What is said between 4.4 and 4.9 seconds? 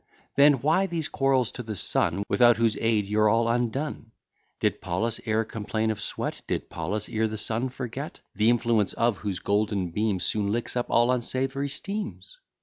Did